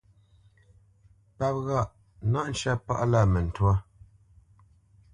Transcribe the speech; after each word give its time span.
Páp 1.37 1.55
ghâʼ: 1.65 1.87
náʼ 2.31 2.45
ncə́ 2.51 2.75
pâʼlâ 2.85 3.19
mə 3.31 3.39
ntwâ. 3.47 3.71